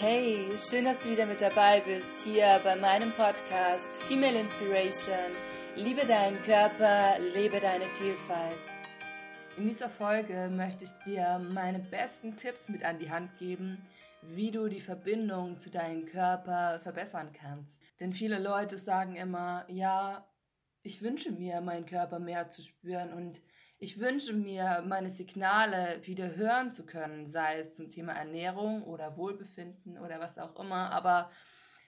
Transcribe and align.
Hey, 0.00 0.56
schön, 0.58 0.84
dass 0.84 1.00
du 1.00 1.10
wieder 1.10 1.26
mit 1.26 1.40
dabei 1.40 1.80
bist 1.80 2.22
hier 2.22 2.60
bei 2.62 2.76
meinem 2.76 3.10
Podcast 3.14 3.96
Female 4.06 4.38
Inspiration. 4.38 5.32
Liebe 5.74 6.06
deinen 6.06 6.40
Körper, 6.42 7.18
lebe 7.18 7.58
deine 7.58 7.90
Vielfalt. 7.98 8.60
In 9.56 9.66
dieser 9.66 9.90
Folge 9.90 10.50
möchte 10.52 10.84
ich 10.84 10.92
dir 11.04 11.40
meine 11.40 11.80
besten 11.80 12.36
Tipps 12.36 12.68
mit 12.68 12.84
an 12.84 13.00
die 13.00 13.10
Hand 13.10 13.38
geben, 13.38 13.88
wie 14.22 14.52
du 14.52 14.68
die 14.68 14.78
Verbindung 14.78 15.58
zu 15.58 15.68
deinem 15.68 16.06
Körper 16.06 16.78
verbessern 16.78 17.32
kannst. 17.32 17.82
Denn 17.98 18.12
viele 18.12 18.38
Leute 18.38 18.78
sagen 18.78 19.16
immer, 19.16 19.64
ja, 19.66 20.24
ich 20.84 21.02
wünsche 21.02 21.32
mir, 21.32 21.60
meinen 21.60 21.86
Körper 21.86 22.20
mehr 22.20 22.48
zu 22.48 22.62
spüren 22.62 23.12
und 23.12 23.40
ich 23.80 24.00
wünsche 24.00 24.32
mir, 24.32 24.82
meine 24.86 25.10
Signale 25.10 26.00
wieder 26.02 26.34
hören 26.34 26.72
zu 26.72 26.84
können, 26.84 27.26
sei 27.26 27.58
es 27.58 27.76
zum 27.76 27.90
Thema 27.90 28.12
Ernährung 28.12 28.82
oder 28.82 29.16
Wohlbefinden 29.16 29.98
oder 29.98 30.18
was 30.18 30.36
auch 30.38 30.58
immer. 30.58 30.90
Aber, 30.90 31.30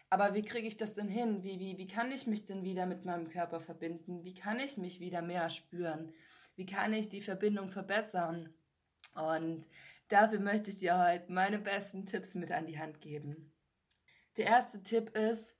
aber 0.08 0.34
wie 0.34 0.42
kriege 0.42 0.68
ich 0.68 0.76
das 0.76 0.94
denn 0.94 1.08
hin? 1.08 1.42
Wie, 1.42 1.58
wie, 1.58 1.78
wie 1.78 1.88
kann 1.88 2.12
ich 2.12 2.28
mich 2.28 2.44
denn 2.44 2.62
wieder 2.62 2.86
mit 2.86 3.04
meinem 3.04 3.28
Körper 3.28 3.58
verbinden? 3.58 4.22
Wie 4.22 4.34
kann 4.34 4.60
ich 4.60 4.76
mich 4.76 5.00
wieder 5.00 5.20
mehr 5.20 5.50
spüren? 5.50 6.12
Wie 6.54 6.66
kann 6.66 6.92
ich 6.92 7.08
die 7.08 7.20
Verbindung 7.20 7.70
verbessern? 7.70 8.54
Und 9.14 9.66
dafür 10.08 10.38
möchte 10.38 10.70
ich 10.70 10.78
dir 10.78 10.96
heute 10.96 11.32
meine 11.32 11.58
besten 11.58 12.06
Tipps 12.06 12.36
mit 12.36 12.52
an 12.52 12.66
die 12.66 12.78
Hand 12.78 13.00
geben. 13.00 13.52
Der 14.36 14.46
erste 14.46 14.80
Tipp 14.84 15.16
ist, 15.16 15.56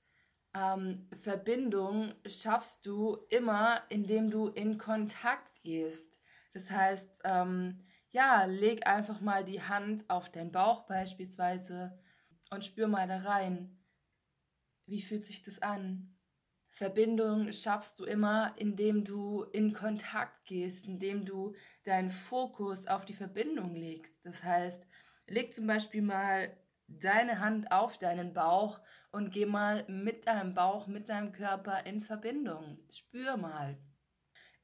ähm, 0.53 1.09
Verbindung 1.19 2.13
schaffst 2.25 2.85
du 2.85 3.17
immer, 3.29 3.83
indem 3.89 4.31
du 4.31 4.47
in 4.47 4.77
Kontakt 4.77 5.61
gehst. 5.63 6.20
Das 6.53 6.71
heißt, 6.71 7.21
ähm, 7.23 7.83
ja, 8.09 8.45
leg 8.45 8.85
einfach 8.87 9.21
mal 9.21 9.43
die 9.43 9.61
Hand 9.61 10.09
auf 10.09 10.29
deinen 10.31 10.51
Bauch 10.51 10.85
beispielsweise 10.85 11.97
und 12.49 12.65
spür 12.65 12.87
mal 12.87 13.07
da 13.07 13.19
rein. 13.19 13.77
Wie 14.85 15.01
fühlt 15.01 15.25
sich 15.25 15.41
das 15.43 15.61
an? 15.61 16.17
Verbindung 16.69 17.51
schaffst 17.51 17.99
du 17.99 18.05
immer, 18.05 18.53
indem 18.57 19.03
du 19.03 19.43
in 19.43 19.73
Kontakt 19.73 20.45
gehst, 20.45 20.85
indem 20.85 21.25
du 21.25 21.53
deinen 21.83 22.09
Fokus 22.09 22.87
auf 22.87 23.05
die 23.05 23.13
Verbindung 23.13 23.75
legst. 23.75 24.25
Das 24.25 24.43
heißt, 24.43 24.85
leg 25.27 25.53
zum 25.53 25.67
Beispiel 25.67 26.01
mal 26.01 26.57
deine 26.87 27.39
Hand 27.39 27.71
auf 27.71 27.97
deinen 27.97 28.33
Bauch 28.33 28.79
und 29.11 29.31
geh 29.31 29.45
mal 29.45 29.85
mit 29.87 30.27
deinem 30.27 30.53
Bauch, 30.53 30.87
mit 30.87 31.09
deinem 31.09 31.31
Körper 31.33 31.85
in 31.85 31.99
Verbindung. 31.99 32.79
Spür 32.89 33.37
mal. 33.37 33.77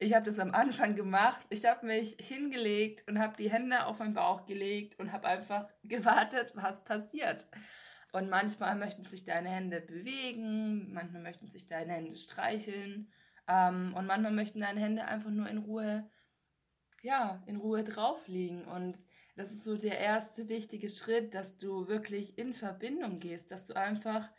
Ich 0.00 0.14
habe 0.14 0.26
das 0.26 0.38
am 0.38 0.54
Anfang 0.54 0.94
gemacht. 0.94 1.44
Ich 1.50 1.64
habe 1.64 1.86
mich 1.86 2.16
hingelegt 2.20 3.08
und 3.08 3.18
habe 3.18 3.36
die 3.36 3.50
Hände 3.50 3.84
auf 3.84 3.98
meinen 3.98 4.14
Bauch 4.14 4.46
gelegt 4.46 4.98
und 5.00 5.12
habe 5.12 5.26
einfach 5.26 5.68
gewartet, 5.82 6.52
was 6.54 6.84
passiert. 6.84 7.46
Und 8.12 8.30
manchmal 8.30 8.76
möchten 8.76 9.04
sich 9.04 9.24
deine 9.24 9.50
Hände 9.50 9.80
bewegen, 9.80 10.92
manchmal 10.92 11.20
möchten 11.20 11.48
sich 11.48 11.66
deine 11.66 11.92
Hände 11.92 12.16
streicheln 12.16 13.12
ähm, 13.48 13.92
und 13.94 14.06
manchmal 14.06 14.32
möchten 14.32 14.60
deine 14.60 14.80
Hände 14.80 15.04
einfach 15.04 15.30
nur 15.30 15.48
in 15.48 15.58
Ruhe, 15.58 16.08
ja, 17.02 17.42
in 17.46 17.56
Ruhe 17.56 17.82
drauf 17.82 18.28
liegen. 18.28 18.64
Und 18.64 18.98
das 19.36 19.52
ist 19.52 19.64
so 19.64 19.76
der 19.76 19.98
erste 19.98 20.48
wichtige 20.48 20.88
Schritt, 20.88 21.34
dass 21.34 21.58
du 21.58 21.88
wirklich 21.88 22.38
in 22.38 22.52
Verbindung 22.52 23.18
gehst, 23.18 23.50
dass 23.50 23.66
du 23.66 23.74
einfach 23.74 24.30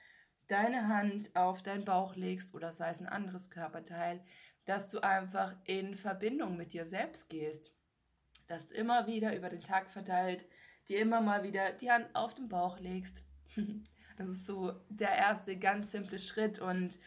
deine 0.47 0.87
Hand 0.87 1.35
auf 1.35 1.61
deinen 1.61 1.85
Bauch 1.85 2.15
legst 2.15 2.55
oder 2.55 2.73
sei 2.73 2.89
es 2.89 3.01
ein 3.01 3.07
anderes 3.07 3.51
Körperteil, 3.51 4.23
dass 4.69 4.87
du 4.87 4.99
einfach 5.01 5.55
in 5.65 5.95
Verbindung 5.95 6.55
mit 6.55 6.73
dir 6.73 6.85
selbst 6.85 7.27
gehst. 7.27 7.73
Dass 8.47 8.67
du 8.67 8.75
immer 8.75 9.07
wieder 9.07 9.35
über 9.35 9.49
den 9.49 9.61
Tag 9.61 9.89
verteilt 9.89 10.45
dir 10.89 10.99
immer 10.99 11.21
mal 11.21 11.43
wieder 11.43 11.71
die 11.71 11.91
Hand 11.91 12.07
auf 12.13 12.35
den 12.35 12.49
Bauch 12.49 12.79
legst. 12.79 13.23
Das 14.17 14.27
ist 14.27 14.45
so 14.45 14.73
der 14.89 15.15
erste 15.15 15.57
ganz 15.57 15.91
simple 15.91 16.19
Schritt 16.19 16.59
und 16.59 16.99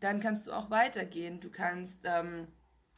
dann 0.00 0.18
kannst 0.18 0.48
du 0.48 0.52
auch 0.52 0.68
weitergehen. 0.68 1.38
Du 1.38 1.48
kannst 1.48 2.00
ähm, 2.02 2.48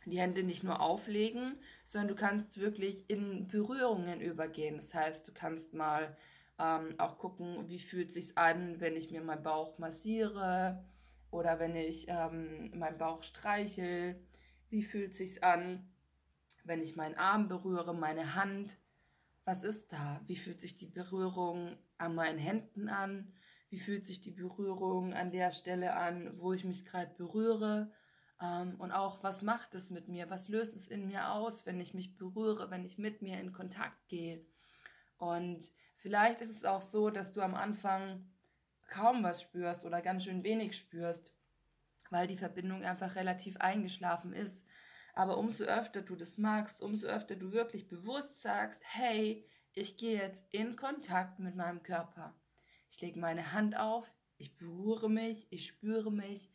die 0.07 0.19
Hände 0.19 0.43
nicht 0.43 0.65
nur 0.65 0.81
auflegen, 0.81 1.59
sondern 1.84 2.09
du 2.09 2.15
kannst 2.15 2.59
wirklich 2.61 3.11
in 3.11 3.47
Berührungen 3.47 4.23
übergehen. 4.23 4.77
Das 4.77 4.95
heißt, 4.95 5.28
du 5.28 5.33
kannst 5.34 5.75
mal 5.75 6.17
ähm, 6.59 6.95
auch 6.97 7.19
gucken, 7.19 7.69
wie 7.69 7.78
fühlt 7.78 8.09
es 8.09 8.15
sich 8.15 8.39
an, 8.39 8.81
wenn 8.81 8.97
ich 8.97 9.11
mir 9.11 9.21
meinen 9.21 9.43
Bauch 9.43 9.78
massiere 9.78 10.83
oder 11.31 11.59
wenn 11.59 11.77
ich 11.77 12.06
ähm, 12.09 12.71
meinen 12.78 12.99
Bauch 12.99 13.22
streichel, 13.22 14.21
wie 14.71 14.83
fühlt 14.83 15.15
sich's 15.15 15.39
an? 15.43 15.91
Wenn 16.65 16.81
ich 16.81 16.97
meinen 16.97 17.16
Arm 17.16 17.49
berühre, 17.49 17.94
meine 17.94 18.34
Hand, 18.34 18.77
was 19.44 19.65
ist 19.65 19.93
da? 19.93 20.21
Wie 20.27 20.37
fühlt 20.37 20.61
sich 20.61 20.77
die 20.77 20.87
Berührung 20.87 21.78
an 21.97 22.15
meinen 22.15 22.39
Händen 22.39 22.89
an? 22.89 23.33
Wie 23.71 23.78
fühlt 23.78 24.05
sich 24.05 24.21
die 24.21 24.31
Berührung 24.31 25.15
an 25.15 25.31
der 25.31 25.50
Stelle 25.53 25.94
an, 25.94 26.39
wo 26.39 26.53
ich 26.53 26.65
mich 26.65 26.84
gerade 26.84 27.15
berühre? 27.15 27.91
Ähm, 28.41 28.77
und 28.78 28.93
auch, 28.93 29.22
was 29.22 29.43
macht 29.43 29.75
es 29.75 29.91
mit 29.91 30.09
mir? 30.09 30.31
Was 30.31 30.49
löst 30.49 30.77
es 30.77 30.87
in 30.87 31.06
mir 31.06 31.33
aus, 31.33 31.66
wenn 31.66 31.81
ich 31.81 31.95
mich 31.95 32.16
berühre, 32.16 32.71
wenn 32.71 32.84
ich 32.84 32.99
mit 32.99 33.22
mir 33.22 33.41
in 33.41 33.53
Kontakt 33.53 34.09
gehe? 34.09 34.45
Und 35.19 35.71
vielleicht 35.97 36.41
ist 36.41 36.50
es 36.50 36.65
auch 36.65 36.83
so, 36.83 37.10
dass 37.10 37.33
du 37.33 37.41
am 37.41 37.55
Anfang 37.55 38.31
kaum 38.88 39.22
was 39.22 39.43
spürst 39.43 39.84
oder 39.84 40.03
ganz 40.03 40.25
schön 40.25 40.43
wenig 40.43 40.76
spürst, 40.76 41.32
weil 42.10 42.26
die 42.26 42.37
Verbindung 42.37 42.84
einfach 42.84 43.15
relativ 43.15 43.56
eingeschlafen 43.59 44.32
ist. 44.32 44.66
Aber 45.15 45.38
umso 45.38 45.65
öfter 45.65 46.03
du 46.03 46.16
das 46.16 46.38
magst, 46.38 46.82
umso 46.82 47.06
öfter 47.06 47.37
du 47.37 47.53
wirklich 47.53 47.88
bewusst 47.88 48.41
sagst, 48.41 48.82
hey, 48.84 49.47
ich 49.72 49.97
gehe 49.97 50.19
jetzt 50.19 50.44
in 50.50 50.77
Kontakt 50.77 51.38
mit 51.38 51.54
meinem 51.54 51.82
Körper. 51.82 52.34
Ich 52.88 53.00
lege 53.00 53.19
meine 53.19 53.53
Hand 53.53 53.77
auf, 53.77 54.12
ich 54.38 54.56
berühre 54.56 55.10
mich, 55.10 55.47
ich 55.50 55.66
spüre 55.66 56.10
mich, 56.10 56.50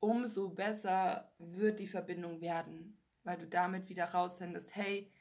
umso 0.00 0.50
besser 0.50 1.32
wird 1.38 1.80
die 1.80 1.86
Verbindung 1.86 2.40
werden, 2.40 2.98
weil 3.24 3.38
du 3.38 3.46
damit 3.46 3.88
wieder 3.88 4.06
raussendest, 4.06 4.74
hey, 4.74 5.12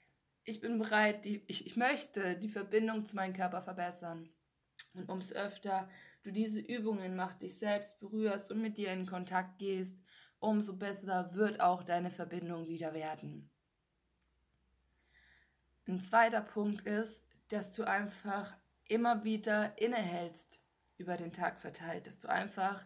ich 0.44 0.62
bin 0.62 0.80
bereit, 0.80 1.26
die, 1.26 1.44
ich, 1.48 1.66
ich 1.66 1.76
möchte 1.76 2.38
die 2.38 2.50
Verbindung 2.50 3.06
zu 3.06 3.16
meinem 3.16 3.34
Körper 3.34 3.62
verbessern. 3.62 4.30
Und 4.94 5.10
umso 5.10 5.36
öfter 5.36 5.90
du 6.24 6.32
diese 6.32 6.60
Übungen 6.60 7.16
machst, 7.16 7.42
dich 7.42 7.58
selbst 7.58 8.00
berührst 8.00 8.52
und 8.52 8.62
mit 8.62 8.78
dir 8.78 8.92
in 8.92 9.06
Kontakt 9.06 9.60
gehst, 9.60 9.98
umso 10.40 10.78
besser 10.78 11.34
wird 11.34 11.60
auch 11.62 11.84
deine 11.84 12.12
Verbindung 12.12 12.68
wieder 12.68 12.94
werden. 12.94 13.50
Ein 15.88 16.00
zweiter 16.00 16.42
Punkt 16.42 16.86
ist, 16.86 17.24
dass 17.48 17.72
du 17.72 17.84
einfach 17.86 18.56
immer 18.86 19.24
wieder 19.24 19.80
innehältst 19.82 20.62
über 20.98 21.16
den 21.16 21.32
Tag 21.32 21.60
verteilt, 21.60 22.08
dass 22.08 22.18
du 22.18 22.28
einfach 22.28 22.86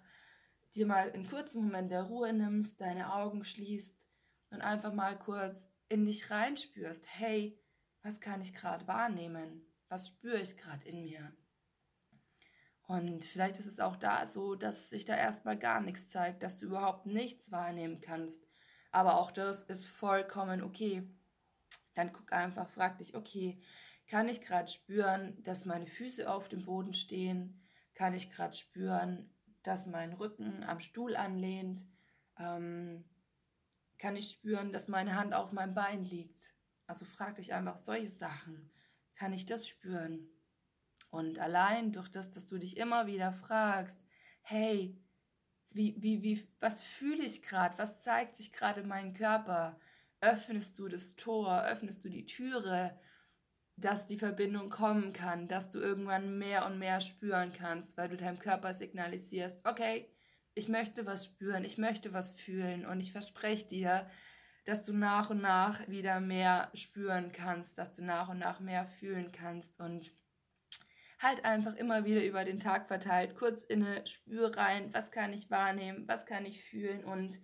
dir 0.75 0.85
mal 0.85 1.11
einen 1.11 1.27
kurzen 1.27 1.63
Moment 1.63 1.91
der 1.91 2.03
Ruhe 2.03 2.31
nimmst, 2.33 2.79
deine 2.79 3.13
Augen 3.13 3.43
schließt 3.43 4.07
und 4.51 4.61
einfach 4.61 4.93
mal 4.93 5.17
kurz 5.17 5.71
in 5.89 6.05
dich 6.05 6.29
reinspürst. 6.29 7.05
Hey, 7.07 7.59
was 8.03 8.21
kann 8.21 8.41
ich 8.41 8.53
gerade 8.53 8.87
wahrnehmen? 8.87 9.65
Was 9.89 10.07
spüre 10.07 10.39
ich 10.39 10.57
gerade 10.57 10.87
in 10.87 11.03
mir? 11.03 11.33
Und 12.91 13.24
vielleicht 13.24 13.57
ist 13.57 13.68
es 13.68 13.79
auch 13.79 13.96
da 13.96 14.25
so, 14.25 14.56
dass 14.56 14.90
sich 14.90 15.06
da 15.06 15.16
erstmal 15.16 15.57
gar 15.57 15.79
nichts 15.79 16.09
zeigt, 16.09 16.44
dass 16.44 16.57
du 16.57 16.66
überhaupt 16.66 17.06
nichts 17.06 17.50
wahrnehmen 17.50 18.02
kannst. 18.02 18.46
Aber 18.91 19.18
auch 19.18 19.31
das 19.31 19.63
ist 19.63 19.88
vollkommen 19.88 20.62
okay. 20.62 21.09
Dann 21.94 22.12
guck 22.12 22.34
einfach, 22.34 22.68
frag 22.68 22.97
dich, 22.97 23.16
okay, 23.16 23.62
kann 24.07 24.28
ich 24.28 24.41
gerade 24.41 24.69
spüren, 24.69 25.41
dass 25.41 25.63
meine 25.63 25.88
Füße 25.88 26.29
auf 26.29 26.50
dem 26.50 26.66
Boden 26.66 26.94
stehen? 26.94 27.62
Kann 27.96 28.13
ich 28.13 28.29
gerade 28.29 28.57
spüren, 28.57 29.34
dass 29.63 29.88
mein 29.88 30.12
Rücken 30.12 30.62
am 30.66 30.81
Stuhl 30.81 31.16
anlehnt? 31.16 31.85
Ähm, 32.38 33.06
kann 34.00 34.18
ich 34.18 34.31
spüren, 34.31 34.73
dass 34.73 34.90
meine 34.90 35.16
Hand 35.16 35.34
auf 35.34 35.53
meinem 35.53 35.76
Bein 35.76 36.03
liegt? 36.03 36.53
Also 36.87 37.05
frag 37.05 37.35
dich 37.35 37.53
einfach 37.53 37.78
solche 37.78 38.09
Sachen. 38.09 38.70
Kann 39.16 39.32
ich 39.32 39.46
das 39.46 39.66
spüren? 39.66 40.28
Und 41.11 41.40
allein 41.40 41.91
durch 41.91 42.09
das, 42.09 42.31
dass 42.31 42.47
du 42.47 42.58
dich 42.58 42.78
immer 42.78 43.05
wieder 43.05 43.31
fragst, 43.31 43.99
hey, 44.41 44.97
wie, 45.73 45.96
wie, 45.99 46.23
wie, 46.23 46.47
was 46.59 46.81
fühle 46.81 47.23
ich 47.23 47.43
gerade? 47.43 47.78
Was 47.78 48.02
zeigt 48.02 48.35
sich 48.35 48.52
gerade 48.52 48.81
in 48.81 48.87
meinem 48.87 49.13
Körper? 49.13 49.79
Öffnest 50.22 50.79
du 50.79 50.87
das 50.87 51.16
Tor, 51.16 51.63
öffnest 51.63 52.03
du 52.03 52.09
die 52.09 52.25
Türe, 52.25 52.97
dass 53.75 54.05
die 54.05 54.17
Verbindung 54.17 54.69
kommen 54.69 55.11
kann, 55.13 55.47
dass 55.47 55.69
du 55.69 55.79
irgendwann 55.79 56.37
mehr 56.37 56.66
und 56.66 56.79
mehr 56.79 57.02
spüren 57.02 57.52
kannst, 57.53 57.97
weil 57.97 58.09
du 58.09 58.17
deinem 58.17 58.40
Körper 58.40 58.73
signalisierst, 58.73 59.66
okay, 59.66 60.09
ich 60.53 60.67
möchte 60.67 61.05
was 61.05 61.25
spüren, 61.25 61.63
ich 61.63 61.78
möchte 61.78 62.13
was 62.13 62.31
fühlen 62.31 62.85
und 62.85 62.99
ich 62.99 63.11
verspreche 63.11 63.67
dir, 63.67 64.09
dass 64.66 64.84
du 64.84 64.93
nach 64.93 65.29
und 65.29 65.41
nach 65.41 65.87
wieder 65.87 66.19
mehr 66.19 66.69
spüren 66.73 67.31
kannst, 67.31 67.78
dass 67.78 67.91
du 67.93 68.03
nach 68.03 68.29
und 68.29 68.37
nach 68.37 68.59
mehr 68.59 68.85
fühlen 68.85 69.31
kannst 69.31 69.79
und 69.79 70.11
halt 71.22 71.46
einfach 71.46 71.76
immer 71.76 72.06
wieder 72.06 72.26
über 72.26 72.44
den 72.44 72.59
Tag 72.59 72.88
verteilt, 72.88 73.35
kurz 73.35 73.64
inne, 73.64 74.06
spür 74.08 74.56
rein, 74.58 74.94
was 74.94 75.12
kann 75.12 75.34
ich 75.34 75.52
wahrnehmen, 75.52 76.08
was 76.08 76.26
kann 76.26 76.46
ich 76.46 76.64
fühlen 76.64 77.03
und 77.03 77.40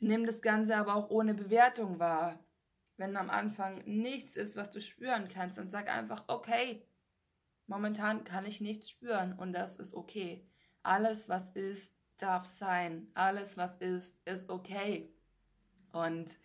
nimm 0.00 0.26
das 0.26 0.42
Ganze 0.42 0.76
aber 0.76 0.94
auch 0.94 1.10
ohne 1.10 1.34
Bewertung 1.34 1.98
wahr. 1.98 2.44
Wenn 2.96 3.16
am 3.16 3.30
Anfang 3.30 3.82
nichts 3.84 4.36
ist, 4.36 4.56
was 4.56 4.70
du 4.70 4.80
spüren 4.80 5.28
kannst, 5.28 5.58
dann 5.58 5.68
sag 5.68 5.88
einfach, 5.88 6.24
okay, 6.28 6.86
momentan 7.66 8.24
kann 8.24 8.44
ich 8.44 8.60
nichts 8.60 8.90
spüren 8.90 9.32
und 9.32 9.52
das 9.52 9.76
ist 9.76 9.94
okay. 9.94 10.46
Alles, 10.82 11.28
was 11.28 11.50
ist, 11.50 12.02
darf 12.18 12.44
sein. 12.44 13.10
Alles, 13.14 13.56
was 13.56 13.76
ist, 13.76 14.16
ist 14.26 14.50
okay. 14.50 15.12
Und 15.92 16.38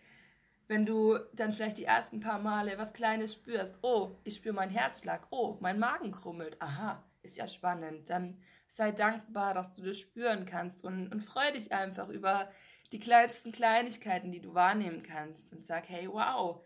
wenn 0.68 0.86
du 0.86 1.18
dann 1.32 1.52
vielleicht 1.52 1.78
die 1.78 1.84
ersten 1.84 2.20
paar 2.20 2.38
Male 2.38 2.78
was 2.78 2.92
Kleines 2.92 3.34
spürst, 3.34 3.74
oh, 3.82 4.18
ich 4.24 4.36
spüre 4.36 4.54
meinen 4.54 4.70
Herzschlag, 4.70 5.26
oh, 5.30 5.56
mein 5.60 5.78
Magen 5.78 6.12
krummelt, 6.12 6.60
aha, 6.60 7.02
ist 7.22 7.38
ja 7.38 7.48
spannend, 7.48 8.08
dann 8.10 8.40
sei 8.68 8.92
dankbar, 8.92 9.54
dass 9.54 9.72
du 9.72 9.82
das 9.82 9.98
spüren 9.98 10.44
kannst 10.44 10.84
und, 10.84 11.08
und 11.08 11.22
freu 11.22 11.50
dich 11.52 11.72
einfach 11.72 12.08
über 12.10 12.50
die 12.92 12.98
kleinsten 12.98 13.50
Kleinigkeiten, 13.50 14.30
die 14.30 14.40
du 14.40 14.54
wahrnehmen 14.54 15.02
kannst 15.02 15.52
und 15.52 15.64
sag, 15.64 15.88
hey, 15.88 16.06
wow, 16.08 16.62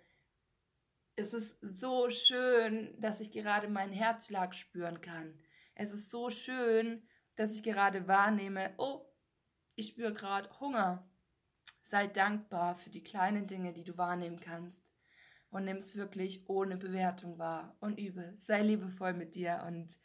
es 1.15 1.33
ist 1.33 1.59
so 1.61 2.11
schön, 2.11 2.95
dass 3.01 3.21
ich 3.21 3.31
gerade 3.31 3.69
meinen 3.69 3.93
Herzschlag 3.93 4.55
spüren 4.55 5.01
kann. 5.01 5.39
Es 5.75 5.93
ist 5.93 6.11
so 6.11 6.31
schön, 6.31 7.07
dass 7.37 7.55
ich 7.55 7.63
gerade 7.63 8.09
wahrnehme, 8.09 8.75
oh, 8.79 9.07
ich 9.75 9.89
spüre 9.89 10.13
gerade 10.13 10.49
Hunger. 10.61 11.09
Sei 11.93 12.07
dankbar 12.07 12.75
für 12.75 12.89
die 12.89 13.05
kleinen 13.05 13.47
Dinge, 13.47 13.75
die 13.75 13.85
du 13.85 13.99
wahrnehmen 13.99 14.41
kannst. 14.41 14.83
Und 15.51 15.67
nimm 15.67 15.77
es 15.77 15.95
wirklich 15.95 16.49
ohne 16.49 16.79
Bewertung 16.79 17.39
wahr 17.39 17.77
und 17.81 18.01
übe. 18.01 18.33
Sei 18.39 18.63
liebevoll 18.63 19.13
mit 19.13 19.35
dir. 19.35 19.63
Und 19.67 19.99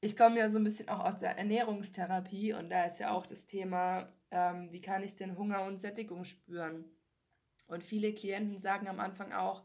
ich 0.00 0.16
komme 0.16 0.40
ja 0.40 0.50
so 0.50 0.58
ein 0.58 0.64
bisschen 0.64 0.88
auch 0.88 1.04
aus 1.04 1.18
der 1.18 1.38
Ernährungstherapie 1.38 2.54
und 2.54 2.70
da 2.70 2.86
ist 2.86 2.98
ja 2.98 3.12
auch 3.12 3.24
das 3.24 3.46
Thema, 3.46 4.12
ähm, 4.32 4.72
wie 4.72 4.80
kann 4.80 5.04
ich 5.04 5.14
denn 5.14 5.38
Hunger 5.38 5.62
und 5.62 5.78
Sättigung 5.78 6.24
spüren? 6.24 6.84
Und 7.68 7.84
viele 7.84 8.12
Klienten 8.12 8.58
sagen 8.58 8.88
am 8.88 8.98
Anfang 8.98 9.32
auch, 9.32 9.62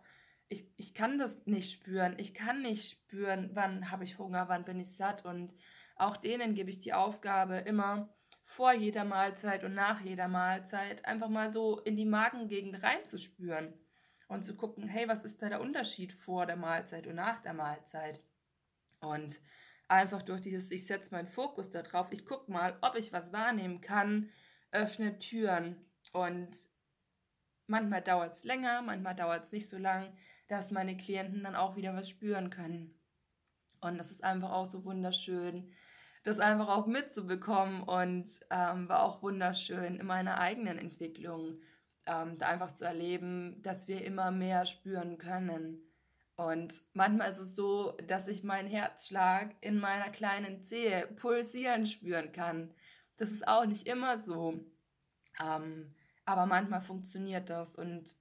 ich, 0.48 0.72
ich 0.78 0.94
kann 0.94 1.18
das 1.18 1.48
nicht 1.48 1.72
spüren. 1.72 2.14
Ich 2.20 2.36
kann 2.36 2.62
nicht 2.62 2.92
spüren, 2.92 3.50
wann 3.56 3.90
habe 3.90 4.04
ich 4.04 4.20
Hunger, 4.20 4.48
wann 4.48 4.64
bin 4.64 4.80
ich 4.80 4.96
satt. 4.96 5.26
Und 5.26 5.56
auch 5.96 6.18
denen 6.18 6.54
gebe 6.54 6.70
ich 6.70 6.78
die 6.78 6.94
Aufgabe, 6.94 7.56
immer 7.56 8.14
vor 8.44 8.74
jeder 8.74 9.06
Mahlzeit 9.06 9.64
und 9.64 9.74
nach 9.74 10.02
jeder 10.02 10.28
Mahlzeit 10.28 11.06
einfach 11.06 11.30
mal 11.30 11.52
so 11.52 11.80
in 11.80 11.96
die 11.96 12.06
Magengegend 12.06 12.84
reinzuspüren 12.84 13.74
und 14.28 14.44
zu 14.44 14.56
gucken, 14.56 14.88
hey, 14.88 15.08
was 15.08 15.24
ist 15.24 15.42
da 15.42 15.50
der 15.50 15.62
Unterschied 15.62 16.12
vor 16.14 16.46
der 16.46 16.56
Mahlzeit 16.56 17.08
und 17.08 17.16
nach 17.16 17.42
der 17.42 17.54
Mahlzeit? 17.54 18.22
Und 19.00 19.42
einfach 19.88 20.22
durch 20.22 20.42
dieses, 20.42 20.72
ich 20.72 20.86
setze 20.86 21.14
meinen 21.14 21.28
Fokus 21.28 21.70
darauf, 21.70 22.12
ich 22.12 22.26
gucke 22.26 22.52
mal, 22.52 22.78
ob 22.82 22.96
ich 22.96 23.12
was 23.12 23.34
wahrnehmen 23.34 23.82
kann, 23.82 24.30
öffne 24.72 25.20
Türen. 25.20 25.86
Und 26.14 26.56
manchmal 27.68 28.02
dauert 28.02 28.34
es 28.34 28.44
länger, 28.44 28.82
manchmal 28.82 29.16
dauert 29.16 29.44
es 29.44 29.52
nicht 29.52 29.68
so 29.68 29.78
lang, 29.78 30.16
dass 30.48 30.72
meine 30.72 30.96
Klienten 30.96 31.44
dann 31.44 31.56
auch 31.56 31.76
wieder 31.76 31.94
was 31.94 32.10
spüren 32.10 32.50
können. 32.50 32.98
Und 33.82 33.98
das 33.98 34.12
ist 34.12 34.24
einfach 34.24 34.52
auch 34.52 34.66
so 34.66 34.86
wunderschön, 34.86 35.74
das 36.24 36.40
einfach 36.40 36.70
auch 36.70 36.88
mitzubekommen 36.88 37.82
und 37.82 38.30
ähm, 38.50 38.88
war 38.88 39.04
auch 39.04 39.24
wunderschön 39.24 39.96
in 39.96 40.06
meiner 40.06 40.38
eigenen 40.38 40.78
Entwicklung, 40.78 41.60
ähm, 42.06 42.38
da 42.38 42.48
einfach 42.48 42.72
zu 42.74 42.86
erleben, 42.86 43.62
dass 43.64 43.88
wir 43.88 44.04
immer 44.04 44.32
mehr 44.32 44.66
spüren 44.66 45.18
können. 45.18 45.82
Und 46.36 46.74
manchmal 46.94 47.32
ist 47.32 47.40
es 47.40 47.56
so, 47.56 47.98
dass 48.08 48.28
ich 48.28 48.44
meinen 48.44 48.68
Herzschlag 48.68 49.56
in 49.62 49.80
meiner 49.80 50.10
kleinen 50.10 50.64
Zehe 50.64 51.08
pulsieren 51.08 51.86
spüren 51.86 52.32
kann. 52.32 52.74
Das 53.18 53.32
ist 53.32 53.48
auch 53.48 53.66
nicht 53.66 53.88
immer 53.88 54.18
so. 54.18 54.60
Ähm, 55.40 55.94
aber 56.26 56.46
manchmal 56.46 56.82
funktioniert 56.82 57.50
das 57.50 57.76
und 57.76 58.16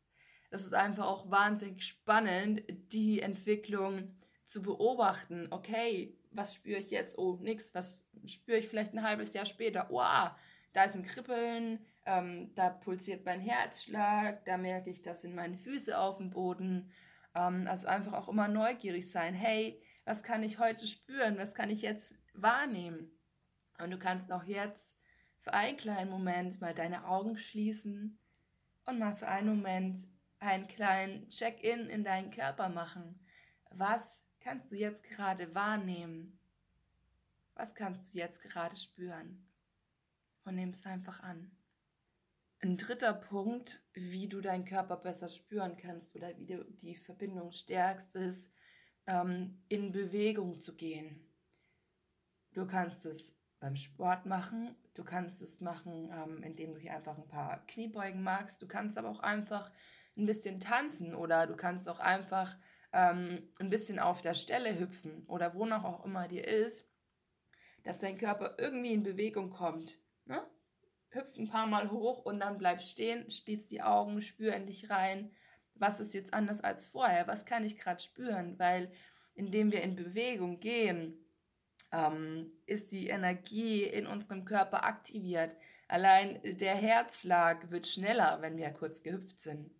es 0.50 0.64
ist 0.64 0.74
einfach 0.74 1.06
auch 1.06 1.30
wahnsinnig 1.30 1.86
spannend, 1.86 2.62
die 2.92 3.20
Entwicklung 3.20 4.16
zu 4.44 4.62
beobachten. 4.62 5.46
Okay, 5.50 6.18
was 6.30 6.54
spüre 6.54 6.78
ich 6.78 6.90
jetzt? 6.90 7.18
Oh, 7.18 7.38
nix. 7.40 7.74
Was 7.74 8.06
spüre 8.24 8.58
ich 8.58 8.68
vielleicht 8.68 8.94
ein 8.94 9.02
halbes 9.02 9.32
Jahr 9.32 9.46
später? 9.46 9.86
Wow, 9.90 10.30
da 10.72 10.84
ist 10.84 10.94
ein 10.94 11.02
Kribbeln, 11.02 11.84
ähm, 12.06 12.54
da 12.54 12.70
pulsiert 12.70 13.24
mein 13.24 13.40
Herzschlag, 13.40 14.44
da 14.44 14.56
merke 14.56 14.90
ich, 14.90 15.02
das 15.02 15.22
sind 15.22 15.34
meine 15.34 15.56
Füße 15.56 15.98
auf 15.98 16.18
dem 16.18 16.30
Boden. 16.30 16.90
Ähm, 17.34 17.66
also 17.66 17.88
einfach 17.88 18.12
auch 18.12 18.28
immer 18.28 18.48
neugierig 18.48 19.10
sein. 19.10 19.34
Hey, 19.34 19.82
was 20.04 20.22
kann 20.22 20.42
ich 20.42 20.58
heute 20.58 20.86
spüren? 20.86 21.38
Was 21.38 21.54
kann 21.54 21.70
ich 21.70 21.82
jetzt 21.82 22.14
wahrnehmen? 22.34 23.10
Und 23.78 23.90
du 23.90 23.98
kannst 23.98 24.32
auch 24.32 24.44
jetzt 24.44 24.94
für 25.38 25.54
einen 25.54 25.76
kleinen 25.76 26.10
Moment 26.10 26.60
mal 26.60 26.74
deine 26.74 27.06
Augen 27.06 27.38
schließen 27.38 28.18
und 28.86 28.98
mal 28.98 29.14
für 29.14 29.28
einen 29.28 29.48
Moment 29.48 30.06
einen 30.38 30.68
kleinen 30.68 31.28
Check-in 31.28 31.88
in 31.88 32.04
deinen 32.04 32.30
Körper 32.30 32.68
machen. 32.68 33.20
Was 33.70 34.22
kannst 34.40 34.72
du 34.72 34.76
jetzt 34.76 35.04
gerade 35.04 35.54
wahrnehmen? 35.54 36.38
Was 37.54 37.74
kannst 37.74 38.14
du 38.14 38.18
jetzt 38.18 38.42
gerade 38.42 38.74
spüren? 38.74 39.46
Und 40.44 40.56
nimm 40.56 40.70
es 40.70 40.84
einfach 40.86 41.20
an. 41.20 41.50
Ein 42.62 42.76
dritter 42.76 43.12
Punkt, 43.14 43.82
wie 43.92 44.28
du 44.28 44.40
deinen 44.40 44.64
Körper 44.64 44.96
besser 44.96 45.28
spüren 45.28 45.76
kannst 45.76 46.14
oder 46.14 46.36
wie 46.36 46.46
du 46.46 46.64
die 46.64 46.94
Verbindung 46.94 47.52
stärkst, 47.52 48.14
ist, 48.16 48.50
ähm, 49.06 49.62
in 49.68 49.92
Bewegung 49.92 50.58
zu 50.58 50.74
gehen. 50.74 51.26
Du 52.52 52.66
kannst 52.66 53.06
es 53.06 53.34
beim 53.60 53.76
Sport 53.76 54.26
machen, 54.26 54.74
du 54.94 55.04
kannst 55.04 55.40
es 55.42 55.60
machen, 55.60 56.10
ähm, 56.12 56.42
indem 56.42 56.74
du 56.74 56.80
hier 56.80 56.94
einfach 56.94 57.16
ein 57.16 57.28
paar 57.28 57.64
Kniebeugen 57.66 58.22
magst, 58.22 58.60
du 58.60 58.66
kannst 58.66 58.98
aber 58.98 59.10
auch 59.10 59.20
einfach 59.20 59.70
ein 60.16 60.26
bisschen 60.26 60.60
tanzen 60.60 61.14
oder 61.14 61.46
du 61.46 61.56
kannst 61.56 61.88
auch 61.88 62.00
einfach 62.00 62.56
ähm, 62.92 63.48
ein 63.58 63.70
bisschen 63.70 63.98
auf 63.98 64.22
der 64.22 64.34
Stelle 64.34 64.78
hüpfen 64.78 65.24
oder 65.26 65.54
wo 65.54 65.66
noch 65.66 65.84
auch 65.84 66.04
immer 66.04 66.28
dir 66.28 66.46
ist, 66.46 66.88
dass 67.84 67.98
dein 67.98 68.18
Körper 68.18 68.56
irgendwie 68.58 68.92
in 68.92 69.02
Bewegung 69.02 69.50
kommt. 69.50 69.98
Ne? 70.26 70.42
Hüpf 71.10 71.36
ein 71.38 71.48
paar 71.48 71.66
Mal 71.66 71.90
hoch 71.90 72.24
und 72.24 72.40
dann 72.40 72.58
bleib 72.58 72.82
stehen, 72.82 73.30
schließ 73.30 73.68
die 73.68 73.82
Augen, 73.82 74.20
spür 74.20 74.54
in 74.54 74.66
dich 74.66 74.90
rein. 74.90 75.32
Was 75.74 75.98
ist 75.98 76.14
jetzt 76.14 76.34
anders 76.34 76.60
als 76.60 76.88
vorher? 76.88 77.26
Was 77.26 77.46
kann 77.46 77.64
ich 77.64 77.78
gerade 77.78 78.00
spüren? 78.00 78.58
Weil 78.58 78.92
indem 79.34 79.72
wir 79.72 79.82
in 79.82 79.96
Bewegung 79.96 80.60
gehen, 80.60 81.24
ähm, 81.92 82.48
ist 82.66 82.92
die 82.92 83.08
Energie 83.08 83.84
in 83.84 84.06
unserem 84.06 84.44
Körper 84.44 84.84
aktiviert. 84.84 85.56
Allein 85.88 86.40
der 86.44 86.74
Herzschlag 86.74 87.70
wird 87.70 87.86
schneller, 87.86 88.38
wenn 88.42 88.56
wir 88.56 88.70
kurz 88.70 89.02
gehüpft 89.02 89.40
sind. 89.40 89.70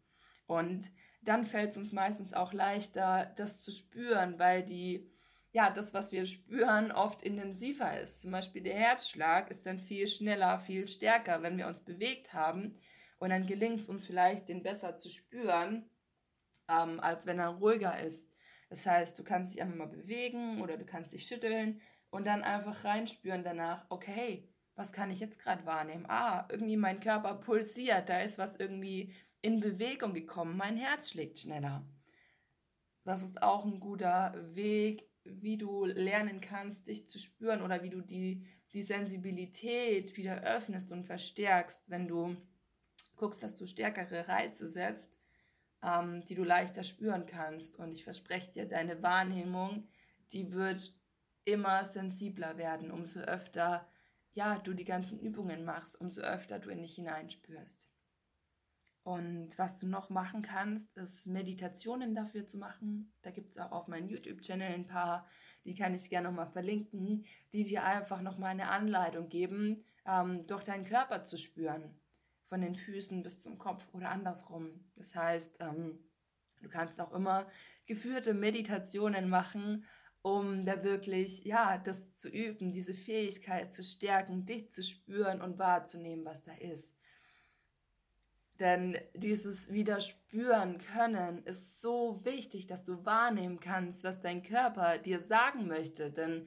Und 0.46 0.90
dann 1.22 1.44
fällt 1.44 1.70
es 1.70 1.76
uns 1.76 1.92
meistens 1.92 2.32
auch 2.32 2.52
leichter, 2.52 3.32
das 3.36 3.58
zu 3.58 3.70
spüren, 3.70 4.38
weil 4.38 4.64
die, 4.64 5.10
ja, 5.52 5.70
das, 5.70 5.92
was 5.92 6.12
wir 6.12 6.24
spüren, 6.24 6.92
oft 6.92 7.22
intensiver 7.22 8.00
ist. 8.00 8.22
Zum 8.22 8.30
Beispiel 8.30 8.62
der 8.62 8.74
Herzschlag 8.74 9.50
ist 9.50 9.66
dann 9.66 9.78
viel 9.78 10.06
schneller, 10.06 10.58
viel 10.60 10.88
stärker, 10.88 11.42
wenn 11.42 11.58
wir 11.58 11.66
uns 11.66 11.82
bewegt 11.82 12.32
haben. 12.32 12.78
Und 13.18 13.30
dann 13.30 13.46
gelingt 13.46 13.80
es 13.80 13.88
uns 13.88 14.06
vielleicht, 14.06 14.48
den 14.48 14.62
besser 14.62 14.96
zu 14.96 15.10
spüren, 15.10 15.90
ähm, 16.68 17.00
als 17.00 17.26
wenn 17.26 17.38
er 17.38 17.48
ruhiger 17.48 18.00
ist. 18.00 18.30
Das 18.70 18.86
heißt, 18.86 19.18
du 19.18 19.24
kannst 19.24 19.54
dich 19.54 19.60
einfach 19.60 19.76
mal 19.76 19.88
bewegen 19.88 20.62
oder 20.62 20.78
du 20.78 20.86
kannst 20.86 21.12
dich 21.12 21.26
schütteln 21.26 21.80
und 22.08 22.26
dann 22.26 22.42
einfach 22.42 22.84
reinspüren 22.84 23.44
danach, 23.44 23.84
okay, 23.90 24.48
was 24.74 24.92
kann 24.92 25.10
ich 25.10 25.20
jetzt 25.20 25.38
gerade 25.38 25.66
wahrnehmen? 25.66 26.06
Ah, 26.08 26.46
irgendwie 26.48 26.76
mein 26.76 27.00
Körper 27.00 27.34
pulsiert, 27.34 28.08
da 28.08 28.22
ist 28.22 28.38
was 28.38 28.56
irgendwie 28.56 29.14
in 29.42 29.60
Bewegung 29.60 30.14
gekommen, 30.14 30.56
mein 30.56 30.76
Herz 30.76 31.10
schlägt 31.10 31.38
schneller. 31.38 31.84
Das 33.04 33.22
ist 33.22 33.42
auch 33.42 33.64
ein 33.64 33.80
guter 33.80 34.34
Weg, 34.54 35.08
wie 35.24 35.56
du 35.56 35.84
lernen 35.84 36.40
kannst, 36.40 36.86
dich 36.86 37.08
zu 37.08 37.18
spüren 37.18 37.62
oder 37.62 37.82
wie 37.82 37.90
du 37.90 38.00
die, 38.00 38.46
die 38.72 38.82
Sensibilität 38.82 40.16
wieder 40.16 40.42
öffnest 40.42 40.92
und 40.92 41.04
verstärkst, 41.04 41.90
wenn 41.90 42.08
du 42.08 42.36
guckst, 43.16 43.42
dass 43.42 43.54
du 43.54 43.66
stärkere 43.66 44.28
Reize 44.28 44.68
setzt, 44.68 45.16
ähm, 45.82 46.24
die 46.24 46.34
du 46.34 46.44
leichter 46.44 46.84
spüren 46.84 47.26
kannst. 47.26 47.78
Und 47.78 47.92
ich 47.92 48.04
verspreche 48.04 48.52
dir, 48.52 48.66
deine 48.66 49.02
Wahrnehmung, 49.02 49.88
die 50.32 50.52
wird 50.52 50.94
immer 51.44 51.84
sensibler 51.84 52.58
werden, 52.58 52.90
umso 52.90 53.20
öfter 53.20 53.86
ja, 54.32 54.58
du 54.58 54.74
die 54.74 54.84
ganzen 54.84 55.18
Übungen 55.18 55.64
machst, 55.64 56.00
umso 56.00 56.20
öfter 56.20 56.58
du 56.58 56.70
in 56.70 56.82
dich 56.82 56.94
hineinspürst. 56.94 57.89
Und 59.02 59.58
was 59.58 59.78
du 59.78 59.86
noch 59.86 60.10
machen 60.10 60.42
kannst, 60.42 60.94
ist 60.96 61.26
Meditationen 61.26 62.14
dafür 62.14 62.46
zu 62.46 62.58
machen. 62.58 63.12
Da 63.22 63.30
gibt 63.30 63.50
es 63.50 63.58
auch 63.58 63.72
auf 63.72 63.88
meinem 63.88 64.08
YouTube-Channel 64.08 64.74
ein 64.74 64.86
paar, 64.86 65.26
die 65.64 65.74
kann 65.74 65.94
ich 65.94 66.10
gerne 66.10 66.28
nochmal 66.28 66.50
verlinken, 66.50 67.24
die 67.52 67.64
dir 67.64 67.84
einfach 67.84 68.20
nochmal 68.20 68.50
eine 68.50 68.68
Anleitung 68.68 69.28
geben, 69.28 69.82
ähm, 70.06 70.42
durch 70.46 70.64
deinen 70.64 70.84
Körper 70.84 71.22
zu 71.24 71.38
spüren. 71.38 71.98
Von 72.44 72.60
den 72.60 72.74
Füßen 72.74 73.22
bis 73.22 73.40
zum 73.40 73.58
Kopf 73.58 73.86
oder 73.92 74.10
andersrum. 74.10 74.84
Das 74.96 75.14
heißt, 75.14 75.58
ähm, 75.60 75.98
du 76.60 76.68
kannst 76.68 77.00
auch 77.00 77.14
immer 77.14 77.46
geführte 77.86 78.34
Meditationen 78.34 79.30
machen, 79.30 79.84
um 80.20 80.66
da 80.66 80.84
wirklich, 80.84 81.44
ja, 81.44 81.78
das 81.78 82.18
zu 82.18 82.28
üben, 82.28 82.72
diese 82.72 82.92
Fähigkeit 82.92 83.72
zu 83.72 83.82
stärken, 83.82 84.44
dich 84.44 84.70
zu 84.70 84.82
spüren 84.82 85.40
und 85.40 85.58
wahrzunehmen, 85.58 86.26
was 86.26 86.42
da 86.42 86.52
ist 86.52 86.99
Denn 88.60 88.98
dieses 89.14 89.72
wieder 89.72 90.00
spüren 90.00 90.78
können 90.78 91.42
ist 91.44 91.80
so 91.80 92.20
wichtig, 92.24 92.66
dass 92.66 92.82
du 92.82 93.06
wahrnehmen 93.06 93.58
kannst, 93.58 94.04
was 94.04 94.20
dein 94.20 94.42
Körper 94.42 94.98
dir 94.98 95.20
sagen 95.20 95.66
möchte. 95.66 96.10
Denn 96.10 96.46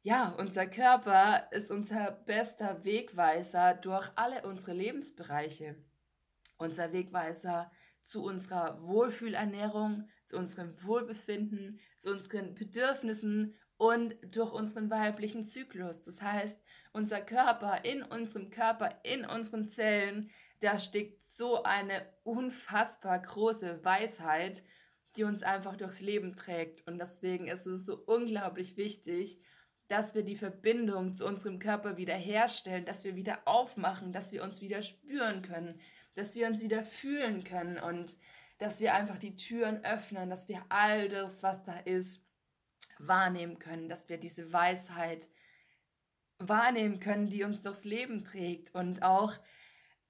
ja, 0.00 0.34
unser 0.38 0.66
Körper 0.66 1.46
ist 1.52 1.70
unser 1.70 2.10
bester 2.10 2.84
Wegweiser 2.84 3.74
durch 3.74 4.10
alle 4.16 4.42
unsere 4.46 4.72
Lebensbereiche. 4.72 5.76
Unser 6.56 6.92
Wegweiser 6.92 7.70
zu 8.02 8.24
unserer 8.24 8.82
Wohlfühlernährung, 8.82 10.08
zu 10.24 10.38
unserem 10.38 10.82
Wohlbefinden, 10.82 11.80
zu 11.98 12.10
unseren 12.10 12.54
Bedürfnissen 12.54 13.54
und 13.76 14.16
durch 14.34 14.52
unseren 14.52 14.90
weiblichen 14.90 15.44
Zyklus. 15.44 16.00
Das 16.00 16.22
heißt, 16.22 16.62
unser 16.92 17.20
Körper, 17.20 17.84
in 17.84 18.02
unserem 18.02 18.50
Körper, 18.50 19.00
in 19.04 19.26
unseren 19.26 19.68
Zellen, 19.68 20.30
da 20.60 20.78
steckt 20.78 21.22
so 21.22 21.62
eine 21.62 22.06
unfassbar 22.22 23.18
große 23.18 23.84
Weisheit, 23.84 24.62
die 25.16 25.24
uns 25.24 25.42
einfach 25.42 25.76
durchs 25.76 26.00
Leben 26.00 26.36
trägt. 26.36 26.86
Und 26.86 26.98
deswegen 26.98 27.46
ist 27.46 27.66
es 27.66 27.86
so 27.86 27.96
unglaublich 28.06 28.76
wichtig, 28.76 29.40
dass 29.88 30.14
wir 30.14 30.22
die 30.22 30.36
Verbindung 30.36 31.14
zu 31.14 31.26
unserem 31.26 31.58
Körper 31.58 31.96
wieder 31.96 32.14
herstellen, 32.14 32.84
dass 32.84 33.02
wir 33.02 33.16
wieder 33.16 33.40
aufmachen, 33.46 34.12
dass 34.12 34.30
wir 34.30 34.44
uns 34.44 34.60
wieder 34.60 34.82
spüren 34.82 35.42
können, 35.42 35.80
dass 36.14 36.36
wir 36.36 36.46
uns 36.46 36.62
wieder 36.62 36.84
fühlen 36.84 37.42
können 37.42 37.78
und 37.78 38.16
dass 38.58 38.78
wir 38.78 38.94
einfach 38.94 39.16
die 39.16 39.34
Türen 39.34 39.84
öffnen, 39.84 40.30
dass 40.30 40.48
wir 40.48 40.62
all 40.68 41.08
das, 41.08 41.42
was 41.42 41.64
da 41.64 41.76
ist, 41.78 42.22
wahrnehmen 42.98 43.58
können, 43.58 43.88
dass 43.88 44.08
wir 44.08 44.18
diese 44.18 44.52
Weisheit 44.52 45.28
wahrnehmen 46.38 47.00
können, 47.00 47.28
die 47.28 47.42
uns 47.42 47.62
durchs 47.62 47.84
Leben 47.84 48.22
trägt 48.22 48.74
und 48.74 49.02
auch, 49.02 49.34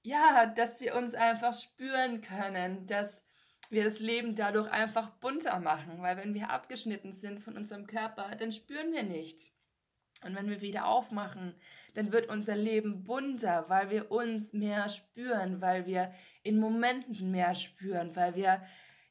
ja, 0.03 0.45
dass 0.45 0.81
wir 0.81 0.95
uns 0.95 1.13
einfach 1.13 1.53
spüren 1.53 2.21
können, 2.21 2.87
dass 2.87 3.23
wir 3.69 3.83
das 3.83 3.99
Leben 3.99 4.35
dadurch 4.35 4.69
einfach 4.69 5.09
bunter 5.19 5.59
machen, 5.59 6.01
weil 6.01 6.17
wenn 6.17 6.33
wir 6.33 6.49
abgeschnitten 6.49 7.13
sind 7.13 7.39
von 7.39 7.55
unserem 7.55 7.87
Körper, 7.87 8.35
dann 8.35 8.51
spüren 8.51 8.91
wir 8.91 9.03
nichts. 9.03 9.51
Und 10.23 10.35
wenn 10.35 10.49
wir 10.49 10.61
wieder 10.61 10.87
aufmachen, 10.87 11.55
dann 11.95 12.11
wird 12.11 12.29
unser 12.29 12.55
Leben 12.55 13.03
bunter, 13.03 13.65
weil 13.69 13.89
wir 13.89 14.11
uns 14.11 14.53
mehr 14.53 14.89
spüren, 14.89 15.61
weil 15.61 15.87
wir 15.87 16.13
in 16.43 16.59
Momenten 16.59 17.31
mehr 17.31 17.55
spüren, 17.55 18.15
weil 18.15 18.35
wir 18.35 18.61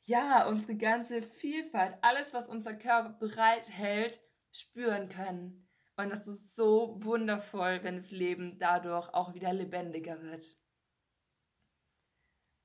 ja 0.03 0.47
unsere 0.47 0.77
ganze 0.77 1.23
Vielfalt, 1.23 1.95
alles, 2.03 2.33
was 2.33 2.47
unser 2.47 2.75
Körper 2.75 3.11
bereithält, 3.19 4.21
spüren 4.53 5.09
können. 5.09 5.67
Und 5.97 6.11
das 6.11 6.27
ist 6.27 6.55
so 6.55 6.97
wundervoll, 7.03 7.81
wenn 7.83 7.97
das 7.97 8.11
Leben 8.11 8.59
dadurch 8.59 9.13
auch 9.13 9.35
wieder 9.35 9.53
lebendiger 9.53 10.23
wird. 10.23 10.47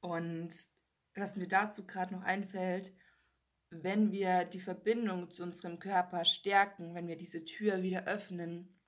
Und 0.05 0.53
was 1.15 1.35
mir 1.35 1.47
dazu 1.47 1.87
gerade 1.87 2.13
noch 2.13 2.21
einfällt, 2.21 2.93
wenn 3.71 4.11
wir 4.11 4.45
die 4.45 4.59
Verbindung 4.59 5.31
zu 5.31 5.41
unserem 5.41 5.79
Körper 5.79 6.25
stärken, 6.25 6.93
wenn 6.93 7.07
wir 7.07 7.17
diese 7.17 7.43
Tür 7.43 7.81
wieder 7.81 8.05
öffnen, 8.05 8.79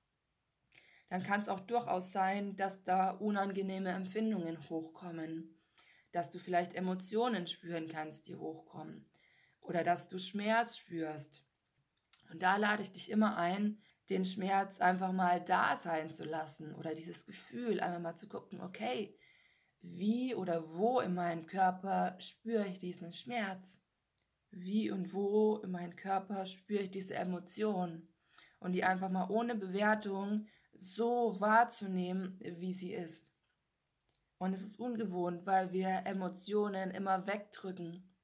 dann 1.08 1.24
kann 1.24 1.40
es 1.40 1.48
auch 1.48 1.60
durchaus 1.60 2.12
sein, 2.12 2.56
dass 2.56 2.84
da 2.84 3.10
unangenehme 3.10 3.90
Empfindungen 3.90 4.68
hochkommen, 4.70 5.58
dass 6.12 6.30
du 6.30 6.38
vielleicht 6.38 6.74
Emotionen 6.74 7.48
spüren 7.48 7.88
kannst, 7.88 8.28
die 8.28 8.36
hochkommen 8.36 9.10
oder 9.60 9.82
dass 9.82 10.08
du 10.08 10.18
Schmerz 10.18 10.76
spürst. 10.76 11.44
Und 12.30 12.42
da 12.42 12.56
lade 12.56 12.82
ich 12.84 12.92
dich 12.92 13.10
immer 13.10 13.36
ein, 13.36 13.82
den 14.08 14.24
Schmerz 14.24 14.80
einfach 14.80 15.12
mal 15.12 15.42
da 15.42 15.76
sein 15.76 16.10
zu 16.10 16.24
lassen 16.24 16.74
oder 16.74 16.94
dieses 16.94 17.26
Gefühl 17.26 17.80
einfach 17.80 18.00
mal 18.00 18.14
zu 18.14 18.28
gucken, 18.28 18.60
okay, 18.60 19.18
wie 19.80 20.34
oder 20.34 20.74
wo 20.74 21.00
in 21.00 21.14
meinem 21.14 21.46
Körper 21.46 22.16
spüre 22.18 22.66
ich 22.66 22.78
diesen 22.78 23.12
Schmerz? 23.12 23.80
wie 24.50 24.90
und 24.90 25.12
wo 25.12 25.58
in 25.58 25.70
meinem 25.70 25.96
Körper 25.96 26.46
spüre 26.46 26.82
ich 26.82 26.90
diese 26.90 27.14
Emotion 27.14 28.08
und 28.60 28.72
die 28.72 28.84
einfach 28.84 29.10
mal 29.10 29.28
ohne 29.30 29.54
Bewertung 29.54 30.46
so 30.78 31.40
wahrzunehmen, 31.40 32.38
wie 32.40 32.72
sie 32.72 32.92
ist. 32.92 33.32
Und 34.38 34.52
es 34.52 34.62
ist 34.62 34.78
ungewohnt, 34.78 35.46
weil 35.46 35.72
wir 35.72 36.02
Emotionen 36.04 36.90
immer 36.92 37.26
wegdrücken, 37.26 38.14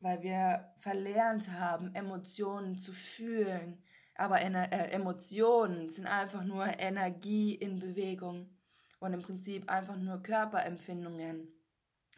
weil 0.00 0.22
wir 0.22 0.72
verlernt 0.78 1.50
haben, 1.50 1.94
Emotionen 1.94 2.78
zu 2.78 2.92
fühlen. 2.92 3.82
Aber 4.14 4.40
äh, 4.40 4.90
Emotionen 4.90 5.90
sind 5.90 6.06
einfach 6.06 6.44
nur 6.44 6.66
Energie 6.78 7.54
in 7.54 7.80
Bewegung 7.80 8.56
und 9.02 9.12
im 9.12 9.22
Prinzip 9.22 9.68
einfach 9.68 9.96
nur 9.96 10.22
Körperempfindungen. 10.22 11.48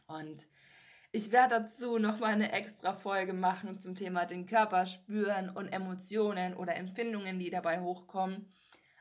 Und 0.06 0.46
ich 1.12 1.32
werde 1.32 1.60
dazu 1.60 1.98
noch 1.98 2.18
mal 2.18 2.32
eine 2.32 2.52
extra 2.52 2.92
Folge 2.92 3.32
machen 3.32 3.80
zum 3.80 3.94
Thema 3.94 4.26
den 4.26 4.44
Körper 4.44 4.84
spüren 4.84 5.48
und 5.48 5.68
Emotionen 5.68 6.54
oder 6.54 6.76
Empfindungen, 6.76 7.38
die 7.38 7.48
dabei 7.48 7.80
hochkommen. 7.80 8.52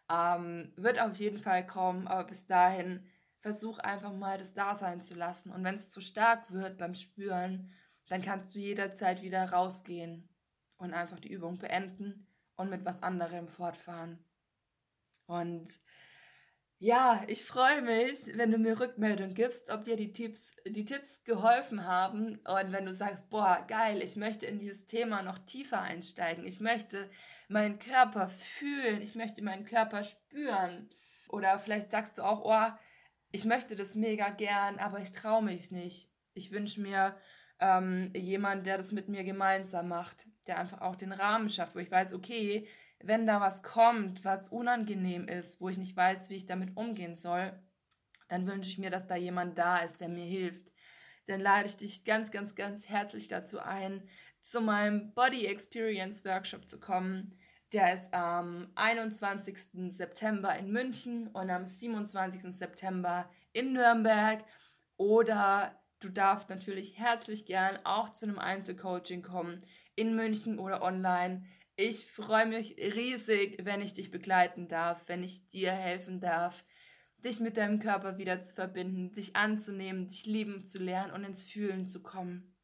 Ähm, 0.09 0.71
wird 0.77 1.01
auf 1.01 1.15
jeden 1.17 1.39
Fall 1.39 1.67
kommen, 1.67 2.07
aber 2.07 2.23
bis 2.23 2.45
dahin 2.45 3.05
versuch 3.39 3.79
einfach 3.79 4.13
mal 4.13 4.37
das 4.37 4.53
da 4.53 4.75
sein 4.75 5.01
zu 5.01 5.15
lassen. 5.15 5.51
Und 5.51 5.65
wenn 5.65 5.75
es 5.75 5.89
zu 5.89 5.99
stark 5.99 6.51
wird 6.51 6.77
beim 6.77 6.95
Spüren, 6.95 7.73
dann 8.07 8.21
kannst 8.21 8.55
du 8.55 8.59
jederzeit 8.59 9.21
wieder 9.21 9.43
rausgehen 9.51 10.29
und 10.77 10.93
einfach 10.93 11.19
die 11.19 11.31
Übung 11.31 11.57
beenden 11.57 12.27
und 12.55 12.69
mit 12.69 12.85
was 12.85 13.03
anderem 13.03 13.49
fortfahren. 13.49 14.23
Und 15.25 15.67
ja, 16.83 17.23
ich 17.27 17.45
freue 17.45 17.81
mich, 17.81 18.27
wenn 18.35 18.51
du 18.51 18.57
mir 18.57 18.77
Rückmeldung 18.77 19.33
gibst, 19.33 19.69
ob 19.69 19.85
dir 19.85 19.95
die 19.95 20.11
Tipps, 20.11 20.53
die 20.67 20.83
Tipps 20.83 21.23
geholfen 21.23 21.85
haben 21.85 22.39
und 22.39 22.73
wenn 22.73 22.85
du 22.85 22.91
sagst, 22.91 23.29
boah, 23.29 23.63
geil, 23.69 24.01
ich 24.01 24.17
möchte 24.17 24.47
in 24.47 24.59
dieses 24.59 24.85
Thema 24.85 25.21
noch 25.23 25.39
tiefer 25.39 25.81
einsteigen. 25.81 26.45
Ich 26.45 26.59
möchte 26.59 27.09
meinen 27.47 27.79
Körper 27.79 28.27
fühlen, 28.27 29.01
ich 29.01 29.15
möchte 29.15 29.41
meinen 29.41 29.63
Körper 29.63 30.03
spüren. 30.03 30.89
Oder 31.29 31.57
vielleicht 31.57 31.89
sagst 31.89 32.17
du 32.17 32.23
auch, 32.23 32.43
oh, 32.43 32.73
ich 33.31 33.45
möchte 33.45 33.77
das 33.77 33.95
mega 33.95 34.29
gern, 34.31 34.77
aber 34.77 34.99
ich 34.99 35.13
traue 35.13 35.41
mich 35.41 35.71
nicht. 35.71 36.11
Ich 36.33 36.51
wünsche 36.51 36.81
mir 36.81 37.15
ähm, 37.61 38.11
jemand, 38.13 38.65
der 38.65 38.75
das 38.75 38.91
mit 38.91 39.07
mir 39.07 39.23
gemeinsam 39.23 39.87
macht, 39.87 40.25
der 40.47 40.59
einfach 40.59 40.81
auch 40.81 40.97
den 40.97 41.13
Rahmen 41.13 41.47
schafft, 41.47 41.75
wo 41.75 41.79
ich 41.79 41.91
weiß, 41.91 42.13
okay, 42.13 42.67
wenn 43.03 43.27
da 43.27 43.41
was 43.41 43.63
kommt, 43.63 44.23
was 44.23 44.47
unangenehm 44.47 45.27
ist, 45.27 45.59
wo 45.59 45.69
ich 45.69 45.77
nicht 45.77 45.95
weiß, 45.95 46.29
wie 46.29 46.35
ich 46.35 46.45
damit 46.45 46.75
umgehen 46.77 47.15
soll, 47.15 47.53
dann 48.29 48.47
wünsche 48.47 48.69
ich 48.69 48.77
mir, 48.77 48.89
dass 48.89 49.07
da 49.07 49.15
jemand 49.15 49.57
da 49.57 49.79
ist, 49.79 49.99
der 49.99 50.09
mir 50.09 50.25
hilft. 50.25 50.71
Dann 51.27 51.41
lade 51.41 51.67
ich 51.67 51.77
dich 51.77 52.05
ganz, 52.05 52.31
ganz, 52.31 52.55
ganz 52.55 52.89
herzlich 52.89 53.27
dazu 53.27 53.59
ein, 53.59 54.07
zu 54.41 54.61
meinem 54.61 55.13
Body 55.13 55.45
Experience 55.45 56.23
Workshop 56.25 56.67
zu 56.67 56.79
kommen. 56.79 57.37
Der 57.73 57.93
ist 57.93 58.13
am 58.13 58.71
21. 58.75 59.93
September 59.93 60.57
in 60.57 60.71
München 60.71 61.27
und 61.27 61.49
am 61.49 61.65
27. 61.65 62.55
September 62.55 63.29
in 63.51 63.73
Nürnberg. 63.73 64.43
Oder 64.97 65.81
du 65.99 66.09
darfst 66.09 66.49
natürlich 66.49 66.97
herzlich 66.97 67.45
gern 67.45 67.79
auch 67.83 68.09
zu 68.09 68.25
einem 68.25 68.39
Einzelcoaching 68.39 69.23
kommen 69.23 69.59
in 69.95 70.15
München 70.15 70.59
oder 70.59 70.81
online. 70.81 71.45
Ich 71.75 72.05
freue 72.05 72.45
mich 72.45 72.75
riesig, 72.77 73.57
wenn 73.63 73.81
ich 73.81 73.93
dich 73.93 74.11
begleiten 74.11 74.67
darf, 74.67 75.07
wenn 75.07 75.23
ich 75.23 75.47
dir 75.47 75.71
helfen 75.71 76.19
darf, 76.19 76.63
dich 77.17 77.39
mit 77.39 77.57
deinem 77.57 77.79
Körper 77.79 78.17
wieder 78.17 78.41
zu 78.41 78.53
verbinden, 78.53 79.11
dich 79.11 79.35
anzunehmen, 79.35 80.07
dich 80.07 80.25
lieben 80.25 80.65
zu 80.65 80.77
lernen 80.77 81.13
und 81.13 81.23
ins 81.23 81.43
Fühlen 81.43 81.87
zu 81.87 82.03
kommen. 82.03 82.55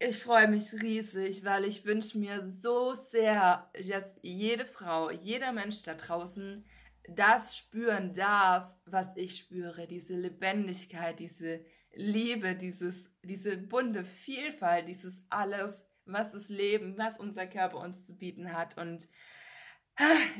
Ich 0.00 0.16
freue 0.18 0.48
mich 0.48 0.72
riesig, 0.82 1.44
weil 1.44 1.64
ich 1.64 1.84
wünsche 1.84 2.18
mir 2.18 2.40
so 2.40 2.94
sehr, 2.94 3.70
dass 3.88 4.16
jede 4.22 4.64
Frau, 4.64 5.10
jeder 5.10 5.52
Mensch 5.52 5.82
da 5.82 5.94
draußen 5.94 6.64
das 7.08 7.56
spüren 7.56 8.14
darf, 8.14 8.74
was 8.84 9.16
ich 9.16 9.36
spüre, 9.36 9.86
diese 9.86 10.14
Lebendigkeit, 10.14 11.18
diese 11.18 11.64
Liebe, 11.94 12.54
dieses, 12.54 13.10
diese 13.24 13.56
bunte 13.56 14.04
Vielfalt, 14.04 14.88
dieses 14.88 15.24
alles, 15.30 15.87
was 16.12 16.32
das 16.32 16.48
Leben, 16.48 16.96
was 16.98 17.18
unser 17.18 17.46
Körper 17.46 17.78
uns 17.78 18.06
zu 18.06 18.16
bieten 18.16 18.52
hat. 18.52 18.76
Und 18.76 19.08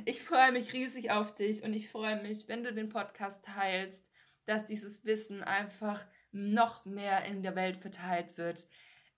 ich 0.04 0.22
freue 0.22 0.52
mich 0.52 0.72
riesig 0.72 1.10
auf 1.10 1.34
dich 1.34 1.62
und 1.62 1.72
ich 1.74 1.88
freue 1.90 2.22
mich, 2.22 2.48
wenn 2.48 2.64
du 2.64 2.72
den 2.72 2.88
Podcast 2.88 3.44
teilst, 3.44 4.10
dass 4.46 4.64
dieses 4.64 5.04
Wissen 5.04 5.42
einfach 5.42 6.06
noch 6.32 6.84
mehr 6.84 7.24
in 7.24 7.42
der 7.42 7.54
Welt 7.54 7.76
verteilt 7.76 8.38
wird. 8.38 8.66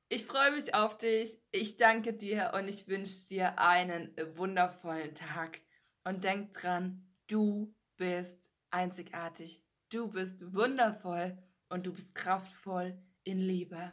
Ich 0.09 0.25
freue 0.25 0.51
mich 0.51 0.75
auf 0.75 0.99
dich, 0.99 1.39
ich 1.53 1.77
danke 1.77 2.13
dir 2.13 2.53
und 2.55 2.67
ich 2.69 2.89
wünsche 2.89 3.29
dir 3.29 3.59
einen 3.59 4.13
wundervollen 4.35 5.15
Tag. 5.15 5.61
Und 6.03 6.25
denk 6.25 6.53
dran, 6.55 7.07
du 7.29 7.75
bist 7.97 8.51
einzigartig, 8.71 9.63
du 9.91 10.09
bist 10.09 10.53
wundervoll 10.53 11.39
und 11.69 11.87
du 11.87 11.93
bist 11.93 12.15
kraftvoll 12.15 13.01
in 13.23 13.39
Liebe. 13.39 13.93